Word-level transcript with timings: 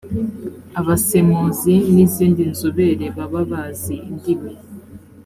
abasemuzi 0.79 1.75
n 1.93 1.95
‘izindi 2.05 2.41
nzobere 2.51 3.05
bababazi 3.17 3.95
indimi. 4.09 4.53